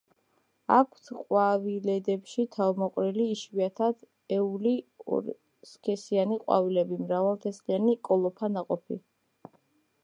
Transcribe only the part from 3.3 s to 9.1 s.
იშვიათად ეული ორსქესიანი ყვავილები, მრავალთესლიანი კოლოფა ნაყოფი.